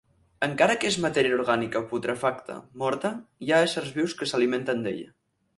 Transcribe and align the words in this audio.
Encara 0.45 0.75
que 0.83 0.89
és 0.93 0.97
matèria 1.03 1.35
orgànica 1.35 1.83
putrefacta, 1.93 2.57
morta, 2.85 3.13
hi 3.49 3.53
ha 3.59 3.63
éssers 3.69 3.93
vius 3.99 4.21
que 4.23 4.33
s'alimenten 4.33 4.87
d'ella. 4.89 5.17